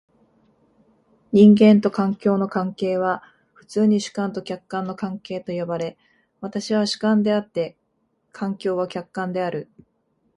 [1.31, 3.21] 人間と環境の関係は
[3.53, 5.95] 普通に主観と客観の関係と呼ばれ、
[6.39, 7.77] 私は主観であって、
[8.31, 9.69] 環境は客観である。